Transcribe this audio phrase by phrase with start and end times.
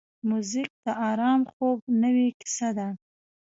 [0.29, 2.87] موزیک د آرام خوب نوې کیسه ده.